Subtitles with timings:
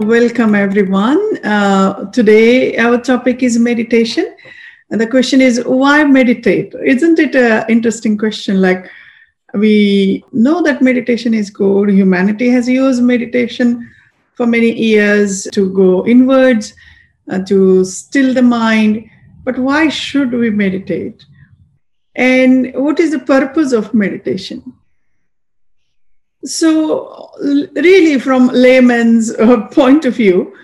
[0.00, 1.20] Welcome, everyone.
[1.44, 4.34] Uh, today, our topic is meditation.
[4.90, 6.72] And the question is, why meditate?
[6.82, 8.62] Isn't it an interesting question?
[8.62, 8.90] Like,
[9.52, 11.90] we know that meditation is good.
[11.90, 13.90] Humanity has used meditation
[14.32, 16.72] for many years to go inwards,
[17.28, 19.04] uh, to still the mind.
[19.44, 21.26] But why should we meditate?
[22.16, 24.72] And what is the purpose of meditation?
[26.44, 27.30] So,
[27.74, 30.54] really, from layman's uh, point of view,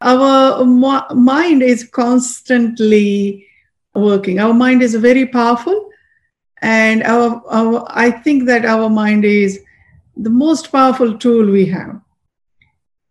[0.00, 3.46] our mind is constantly
[3.94, 4.38] working.
[4.38, 5.90] Our mind is very powerful,
[6.62, 9.60] and our, our I think that our mind is
[10.16, 12.00] the most powerful tool we have.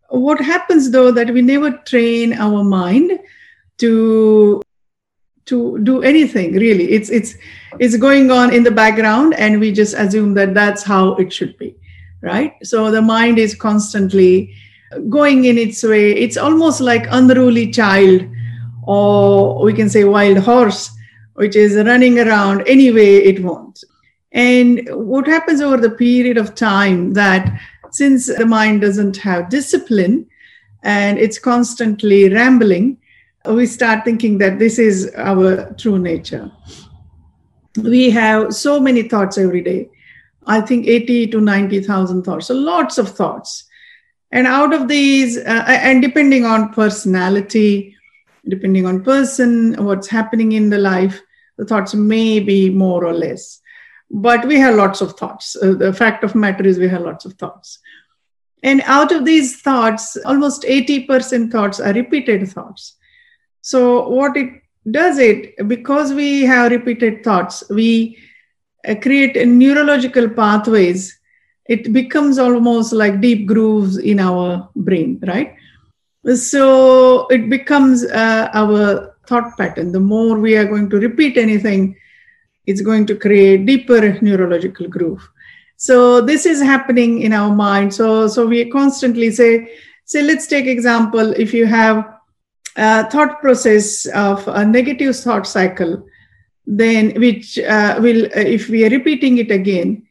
[0.08, 3.18] What happens though that we never train our mind
[3.78, 4.62] to
[5.46, 7.34] to do anything really it's it's
[7.78, 11.58] it's going on in the background and we just assume that that's how it should
[11.58, 11.76] be
[12.24, 14.54] right so the mind is constantly
[15.08, 18.26] going in its way it's almost like unruly child
[18.86, 20.90] or we can say wild horse
[21.34, 23.84] which is running around any way it wants
[24.32, 30.26] and what happens over the period of time that since the mind doesn't have discipline
[30.82, 32.96] and it's constantly rambling
[33.52, 36.50] we start thinking that this is our true nature.
[37.76, 39.90] We have so many thoughts every day.
[40.46, 43.64] I think 80 to 90,000 thoughts, so lots of thoughts.
[44.30, 47.96] And out of these, uh, and depending on personality,
[48.48, 51.22] depending on person, what's happening in the life,
[51.56, 53.60] the thoughts may be more or less.
[54.10, 55.56] But we have lots of thoughts.
[55.60, 57.78] Uh, the fact of matter is we have lots of thoughts.
[58.62, 62.96] And out of these thoughts, almost 80% thoughts are repeated thoughts.
[63.60, 68.18] So, what it does it because we have repeated thoughts, we
[69.00, 71.18] create neurological pathways.
[71.66, 75.54] It becomes almost like deep grooves in our brain, right?
[76.34, 79.92] So it becomes uh, our thought pattern.
[79.92, 81.96] The more we are going to repeat anything,
[82.66, 85.26] it's going to create deeper neurological groove.
[85.76, 87.94] So this is happening in our mind.
[87.94, 89.70] So so we constantly say,
[90.04, 91.32] say, let's take example.
[91.32, 92.14] If you have
[92.76, 96.06] uh, thought process of a negative thought cycle,
[96.66, 100.06] then which uh, will, uh, if we are repeating it again,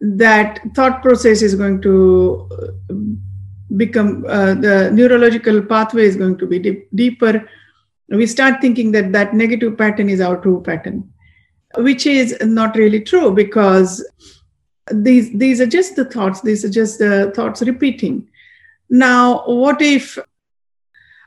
[0.00, 2.94] that thought process is going to uh,
[3.76, 7.48] become uh, the neurological pathway is going to be deep, deeper.
[8.08, 11.10] We start thinking that that negative pattern is our true pattern,
[11.76, 14.06] which is not really true because
[14.92, 16.42] these these are just the thoughts.
[16.42, 18.28] These are just the thoughts repeating.
[18.90, 20.24] Now, what if a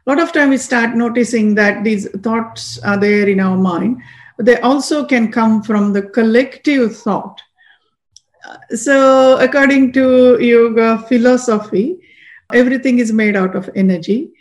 [0.06, 4.02] lot of time we start noticing that these thoughts are there in our mind
[4.38, 7.42] they also can come from the collective thought.
[8.72, 11.98] So according to yoga philosophy
[12.54, 14.32] everything is made out of energy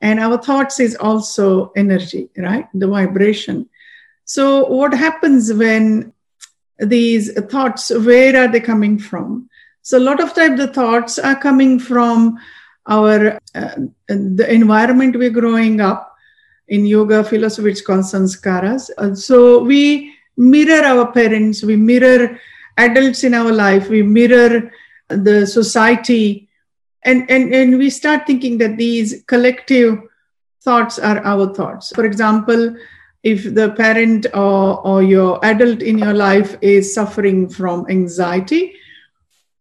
[0.00, 2.68] and our thoughts is also energy right?
[2.74, 3.68] The vibration.
[4.24, 6.12] So what happens when
[6.78, 9.48] these thoughts where are they coming from?
[9.82, 12.38] So a lot of time the thoughts are coming from
[12.86, 13.74] our uh,
[14.08, 16.15] the environment we're growing up
[16.68, 18.90] in yoga philosophy it's called sanskaras.
[18.98, 22.38] Uh, so we mirror our parents we mirror
[22.76, 24.70] adults in our life we mirror
[25.08, 26.48] the society
[27.04, 29.98] and and and we start thinking that these collective
[30.62, 31.92] thoughts are our thoughts.
[31.94, 32.76] For example
[33.22, 38.76] if the parent or, or your adult in your life is suffering from anxiety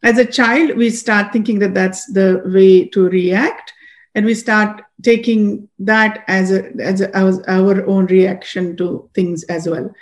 [0.05, 3.73] as a child, we start thinking that that's the way to react,
[4.15, 7.11] and we start taking that as a as, a,
[7.47, 9.93] our own reaction to things as well,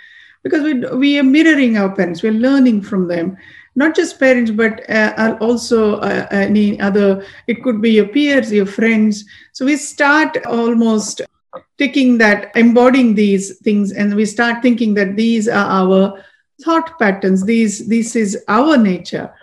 [0.42, 3.36] because we we are mirroring our parents, we're learning from them,
[3.74, 7.26] not just parents, but uh, also uh, any other.
[7.46, 9.24] It could be your peers, your friends.
[9.52, 11.20] So we start almost
[11.78, 16.24] taking that, embodying these things, and we start thinking that these are our
[16.62, 17.44] thought patterns.
[17.44, 19.34] These this is our nature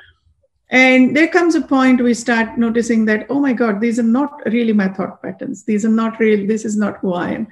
[0.72, 4.42] and there comes a point we start noticing that, oh my God, these are not
[4.46, 5.64] really my thought patterns.
[5.64, 6.48] These are not real.
[6.48, 7.48] This is not who I am.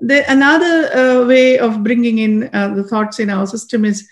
[0.00, 4.08] The, another uh, way of bringing in uh, the thoughts in our system is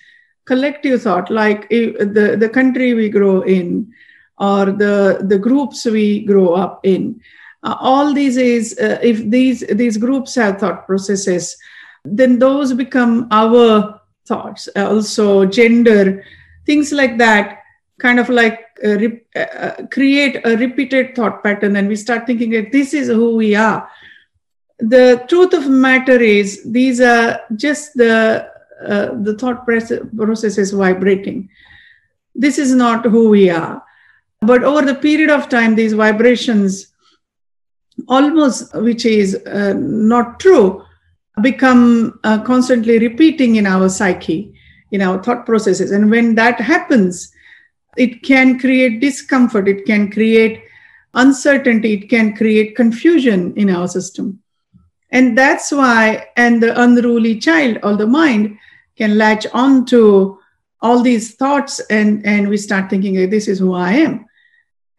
[0.46, 3.92] collective thought, like the, the country we grow in,
[4.40, 7.20] or the the groups we grow up in
[7.62, 11.56] uh, all these is uh, if these these groups have thought processes
[12.04, 16.24] then those become our thoughts also gender
[16.64, 17.59] things like that
[18.00, 22.72] kind of like re- uh, create a repeated thought pattern and we start thinking that
[22.72, 23.88] this is who we are.
[24.78, 28.48] The truth of matter is these are just the
[28.86, 31.50] uh, the thought process is vibrating.
[32.34, 33.82] This is not who we are.
[34.40, 36.86] But over the period of time these vibrations
[38.08, 40.82] almost which is uh, not true
[41.42, 44.54] become uh, constantly repeating in our psyche
[44.92, 45.90] in our thought processes.
[45.90, 47.32] And when that happens
[47.96, 49.68] it can create discomfort.
[49.68, 50.62] It can create
[51.14, 51.94] uncertainty.
[51.94, 54.40] It can create confusion in our system.
[55.10, 58.58] And that's why and the unruly child or the mind
[58.96, 60.38] can latch on to
[60.80, 64.26] all these thoughts and and we start thinking this is who i am.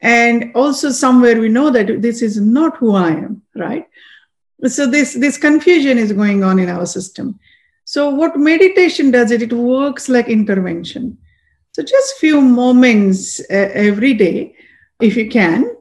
[0.02, 3.88] And also somewhere we know that this is not who i am right?
[4.68, 7.40] So this this confusion is going on in our system.
[7.86, 11.18] So what meditation does it it works like intervention
[11.74, 14.56] so just few moments uh, every day
[15.02, 15.76] if you can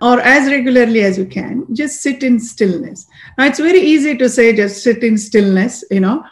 [0.00, 3.06] or as regularly as you can just sit in stillness
[3.36, 6.24] now it's very easy to say just sit in stillness you know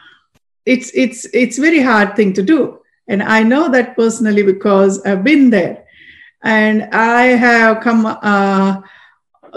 [0.66, 2.78] it's it's it's very hard thing to do
[3.08, 5.84] and i know that personally because i've been there
[6.42, 8.80] and I have come uh,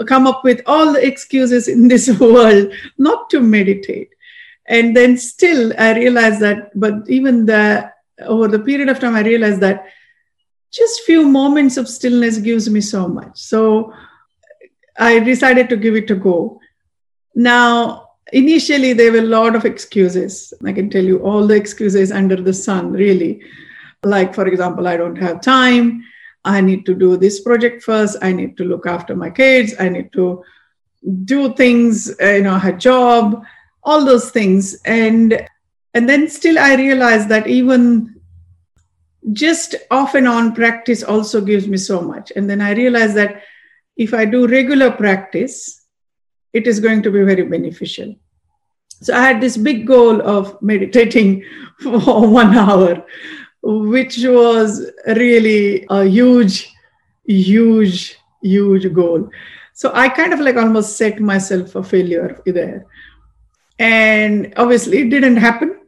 [0.06, 4.10] come up with all the excuses in this world not to meditate.
[4.66, 6.70] And then still, I realized that.
[6.78, 9.86] But even the over the period of time, I realized that
[10.70, 13.38] just few moments of stillness gives me so much.
[13.38, 13.92] So
[14.98, 16.60] I decided to give it a go.
[17.34, 20.52] Now, initially, there were a lot of excuses.
[20.64, 23.42] I can tell you all the excuses under the sun, really.
[24.02, 26.04] Like, for example, I don't have time.
[26.44, 28.16] I need to do this project first.
[28.20, 29.74] I need to look after my kids.
[29.78, 30.42] I need to
[31.24, 33.44] do things, uh, you know, her job,
[33.82, 34.74] all those things.
[34.82, 35.46] And
[35.94, 38.20] and then still I realized that even
[39.32, 42.32] just off and on practice also gives me so much.
[42.34, 43.42] And then I realized that
[43.96, 45.84] if I do regular practice,
[46.52, 48.16] it is going to be very beneficial.
[49.02, 51.44] So I had this big goal of meditating
[51.80, 53.04] for one hour
[53.62, 56.72] which was really a huge,
[57.24, 59.30] huge, huge goal.
[59.72, 62.86] So I kind of like almost set myself a failure there.
[63.78, 65.78] And obviously it didn't happen.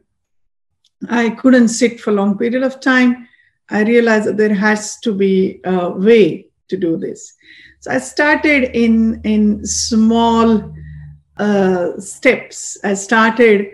[1.09, 3.27] I couldn't sit for a long period of time.
[3.69, 7.33] I realized that there has to be a way to do this.
[7.79, 10.73] So I started in in small
[11.37, 12.77] uh, steps.
[12.83, 13.71] I started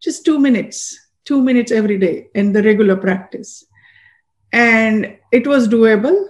[0.00, 3.64] just two minutes two minutes every day in the regular practice.
[4.52, 6.28] And it was doable.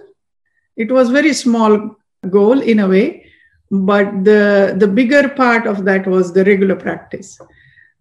[0.75, 1.95] It was very small
[2.29, 3.25] goal in a way,
[3.69, 7.39] but the, the bigger part of that was the regular practice.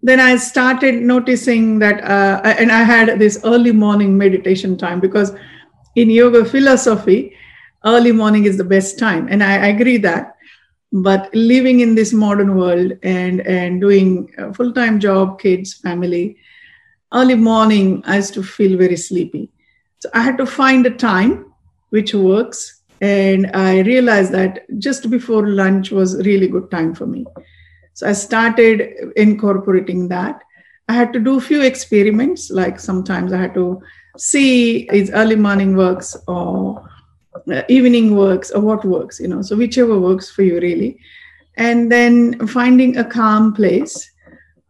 [0.02, 5.32] Then I started noticing that, uh, and I had this early morning meditation time because
[5.94, 7.36] in yoga philosophy,
[7.84, 9.28] early morning is the best time.
[9.30, 10.36] And I agree that
[10.94, 16.36] but living in this modern world and and doing a full-time job kids family
[17.12, 19.50] early morning, I used to feel very sleepy.
[20.00, 21.52] So I had to find a time
[21.90, 22.82] which works.
[23.00, 27.26] And I realized that just before lunch was really good time for me.
[27.94, 30.42] So I started incorporating that.
[30.88, 33.80] I had to do a few experiments, like sometimes I had to
[34.18, 36.88] see is early morning works or
[37.50, 40.98] uh, evening works or what works, you know, so whichever works for you really.
[41.56, 44.10] And then finding a calm place.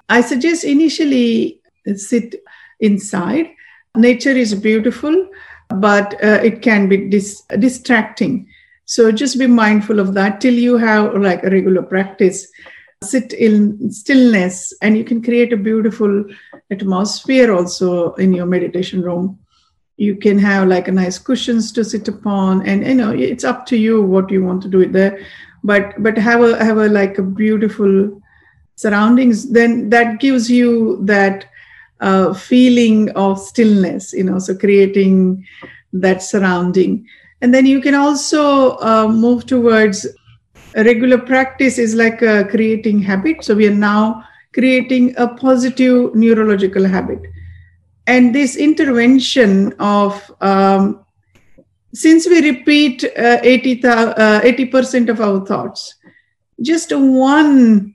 [0.08, 1.60] I suggest initially
[1.94, 2.34] sit
[2.80, 3.50] inside.
[3.96, 5.28] Nature is beautiful,
[5.76, 8.48] but uh, it can be dis- distracting.
[8.84, 12.46] So just be mindful of that till you have like a regular practice.
[13.02, 16.24] Sit in stillness, and you can create a beautiful
[16.70, 19.38] atmosphere also in your meditation room.
[19.96, 23.66] You can have like a nice cushions to sit upon, and you know it's up
[23.66, 25.24] to you what you want to do it there.
[25.64, 28.20] But but have a have a like a beautiful
[28.76, 29.50] surroundings.
[29.50, 31.46] Then that gives you that
[32.00, 35.46] uh, feeling of stillness, you know, so creating
[35.92, 37.06] that surrounding.
[37.40, 40.06] And then you can also uh, move towards
[40.76, 43.44] regular practice is like uh, creating habit.
[43.44, 47.20] So we are now creating a positive neurological habit.
[48.06, 51.04] And this intervention of, um,
[51.94, 55.94] since we repeat uh, 80, 80% uh, of our thoughts,
[56.60, 57.94] just one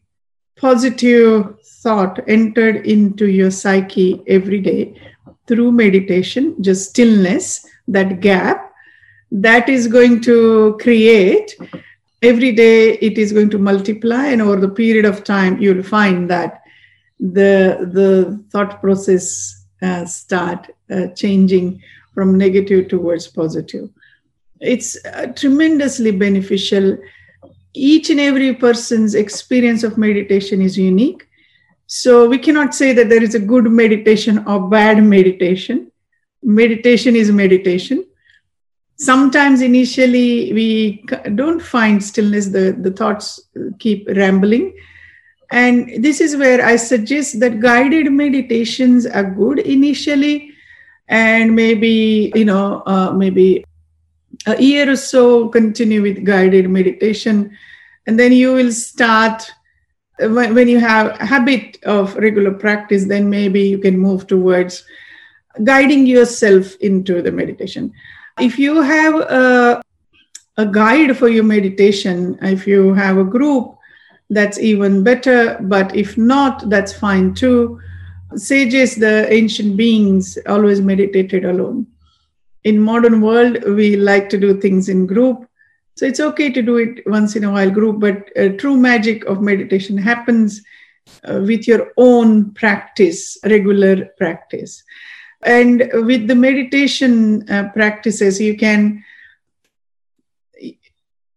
[0.55, 4.99] positive thought entered into your psyche every day
[5.47, 8.73] through meditation, just stillness, that gap,
[9.31, 11.55] that is going to create
[12.21, 16.29] every day it is going to multiply and over the period of time you'll find
[16.29, 16.63] that
[17.19, 21.81] the the thought process uh, start uh, changing
[22.13, 23.89] from negative towards positive.
[24.59, 26.97] It's uh, tremendously beneficial.
[27.73, 31.27] Each and every person's experience of meditation is unique.
[31.85, 35.91] So we cannot say that there is a good meditation or bad meditation.
[36.41, 38.06] Meditation is meditation
[38.97, 43.39] sometimes initially we don't find stillness the, the thoughts
[43.79, 44.75] keep rambling.
[45.49, 50.51] And this is where i suggest that guided meditations are good initially.
[51.07, 53.63] And maybe you know uh, maybe
[54.45, 57.57] a year or so continue with guided meditation.
[58.07, 59.49] And then you will start
[60.19, 64.83] when, when you have habit of regular practice then maybe you can move towards
[65.63, 67.93] guiding yourself into the meditation
[68.39, 69.81] if you have a,
[70.57, 73.75] a guide for your meditation, if you have a group,
[74.29, 75.57] that's even better.
[75.61, 77.79] But if not, that's fine too.
[78.35, 81.87] Sages, the ancient beings, always meditated alone.
[82.63, 85.47] In modern world, we like to do things in group.
[85.95, 89.41] So it's okay to do it once in a while group, but true magic of
[89.41, 90.61] meditation happens
[91.23, 94.83] uh, with your own practice, regular practice.
[95.43, 99.03] And with the meditation uh, practices, you can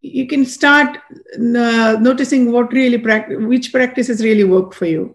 [0.02, 0.96] you can start
[1.34, 5.14] uh, noticing what really practice, which practices really work for you.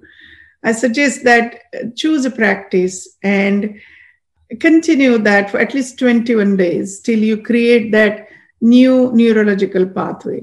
[0.63, 1.61] I suggest that
[1.95, 3.79] choose a practice and
[4.59, 8.27] continue that for at least 21 days till you create that
[8.61, 10.41] new neurological pathway.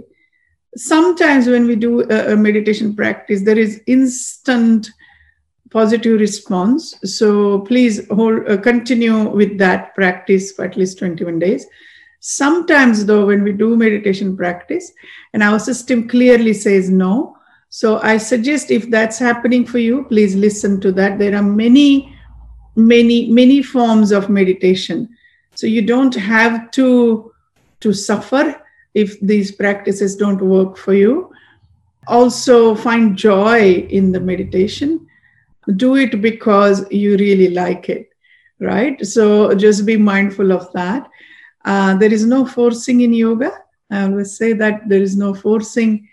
[0.76, 4.90] Sometimes when we do a meditation practice, there is instant
[5.73, 6.95] positive response.
[7.05, 11.67] So please hold, uh, continue with that practice for at least 21 days.
[12.21, 14.93] Sometimes, though, when we do meditation practice
[15.33, 17.37] and our system clearly says no,
[17.69, 21.19] so I suggest if that's happening for you, please listen to that.
[21.19, 22.14] There are many,
[22.76, 25.09] many, many forms of meditation.
[25.55, 27.33] So you don't have to,
[27.81, 28.62] to suffer
[28.93, 31.33] if these practices don't work for you.
[32.07, 35.09] Also, find joy in the meditation
[35.76, 38.12] do it because you really like it
[38.62, 39.04] right?
[39.04, 41.09] So just be mindful of that.
[41.64, 43.52] Uh, there is no forcing in yoga.
[43.90, 46.09] I always say that there is no forcing.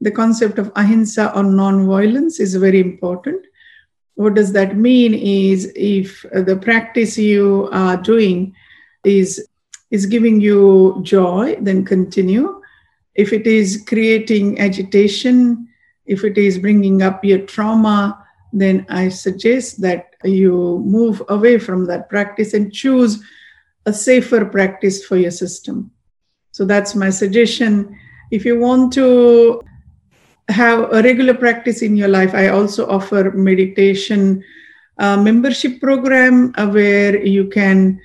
[0.00, 3.46] The concept of ahimsa or non-violence is very important.
[4.16, 8.54] What does that mean is if the practice you are doing
[9.04, 9.48] is
[9.90, 12.60] is giving you joy then continue.
[13.14, 15.68] If it is creating agitation
[16.04, 18.21] if it is bringing up your trauma
[18.52, 23.22] then I suggest that you move away from that practice and choose
[23.86, 25.90] a safer practice for your system.
[26.52, 27.98] So that's my suggestion.
[28.30, 29.62] If you want to
[30.48, 34.44] have a regular practice in your life, I also offer meditation
[34.98, 38.00] uh, membership program where you can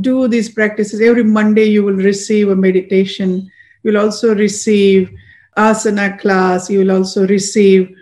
[0.00, 1.00] do these practices.
[1.00, 3.50] Every Monday, you will receive a meditation.
[3.82, 5.10] You'll also receive
[5.56, 6.70] asana class.
[6.70, 7.94] You will also receive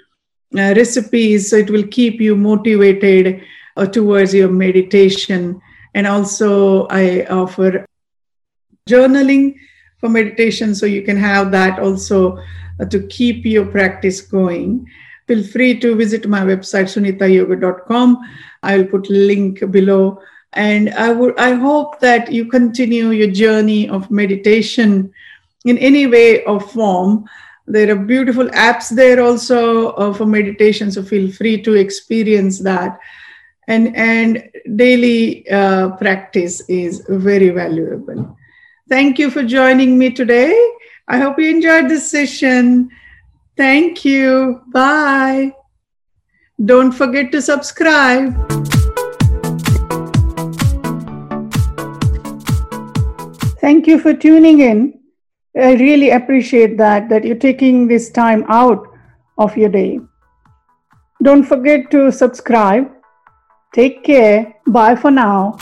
[0.56, 3.42] uh, recipes so it will keep you motivated
[3.76, 5.60] uh, towards your meditation.
[5.94, 7.84] And also i offer
[8.88, 9.56] journaling
[9.98, 12.38] for meditation so you can have that also
[12.80, 14.86] uh, to keep your practice going.
[15.26, 18.18] Feel free to visit my website sunitayoga.com
[18.62, 20.22] i will put link below.
[20.54, 25.12] And i would i hope that you continue your journey of meditation
[25.64, 27.28] in any way or form
[27.68, 32.98] there are beautiful apps there also uh, for meditation, so feel free to experience that.
[33.66, 38.36] And, and daily uh, practice is very valuable.
[38.88, 40.56] Thank you for joining me today.
[41.06, 42.90] I hope you enjoyed this session.
[43.56, 44.62] Thank you.
[44.68, 45.52] Bye.
[46.64, 48.34] Don't forget to subscribe.
[53.60, 54.97] Thank you for tuning in.
[55.58, 58.86] I really appreciate that, that you're taking this time out
[59.38, 60.00] of your day.
[61.22, 62.88] Don't forget to subscribe.
[63.74, 64.54] Take care.
[64.66, 65.58] Bye for now.